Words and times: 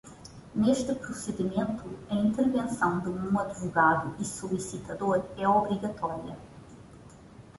Neste 0.55 0.95
procedimento, 0.95 1.83
a 2.09 2.15
intervenção 2.15 3.01
de 3.01 3.09
um 3.09 3.37
advogado 3.39 4.15
e 4.19 4.25
solicitador 4.25 5.23
é 5.37 5.47
obrigatória. 5.47 6.35